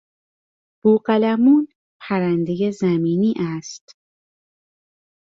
[0.83, 1.67] بوقلمون
[2.01, 3.95] پرندهی زمینی است.